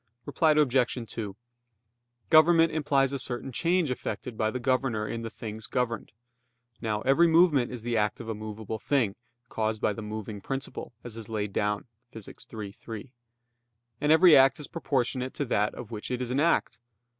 Reply 0.25 0.49
Obj. 0.53 0.95
2: 1.11 1.35
Government 2.31 2.71
implies 2.71 3.13
a 3.13 3.19
certain 3.19 3.51
change 3.51 3.91
effected 3.91 4.35
by 4.35 4.49
the 4.49 4.59
governor 4.59 5.07
in 5.07 5.21
the 5.21 5.29
things 5.29 5.67
governed. 5.67 6.11
Now 6.81 7.01
every 7.01 7.27
movement 7.27 7.71
is 7.71 7.83
the 7.83 7.97
act 7.97 8.19
of 8.19 8.27
a 8.27 8.33
movable 8.33 8.79
thing, 8.79 9.13
caused 9.49 9.79
by 9.79 9.93
the 9.93 10.01
moving 10.01 10.41
principle, 10.41 10.91
as 11.03 11.17
is 11.17 11.29
laid 11.29 11.53
down 11.53 11.85
Phys. 12.11 12.27
iii, 12.51 12.71
3. 12.71 13.13
And 14.01 14.11
every 14.11 14.35
act 14.35 14.59
is 14.59 14.67
proportionate 14.67 15.35
to 15.35 15.45
that 15.45 15.75
of 15.75 15.91
which 15.91 16.09
it 16.09 16.19
is 16.19 16.31
an 16.31 16.39
act. 16.39 16.79